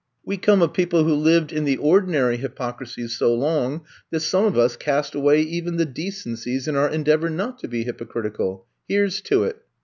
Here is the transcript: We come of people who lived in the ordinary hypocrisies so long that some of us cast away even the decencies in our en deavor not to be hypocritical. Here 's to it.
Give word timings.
We 0.25 0.35
come 0.35 0.63
of 0.63 0.73
people 0.73 1.03
who 1.03 1.13
lived 1.13 1.53
in 1.53 1.63
the 1.63 1.77
ordinary 1.77 2.37
hypocrisies 2.37 3.15
so 3.15 3.35
long 3.35 3.81
that 4.09 4.21
some 4.21 4.45
of 4.45 4.57
us 4.57 4.75
cast 4.75 5.13
away 5.13 5.43
even 5.43 5.77
the 5.77 5.85
decencies 5.85 6.67
in 6.67 6.75
our 6.75 6.89
en 6.89 7.05
deavor 7.05 7.29
not 7.31 7.59
to 7.59 7.67
be 7.67 7.83
hypocritical. 7.83 8.65
Here 8.87 9.07
's 9.07 9.21
to 9.21 9.43
it. 9.43 9.61